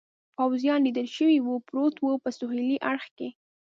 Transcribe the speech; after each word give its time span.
پوځیان 0.37 0.79
لیدل 0.87 1.07
شوي 1.15 1.37
و، 1.41 1.49
پروت 1.67 1.95
و، 1.99 2.05
په 2.23 2.29
سهېلي 2.37 2.77
اړخ 2.89 3.05
کې. 3.17 3.29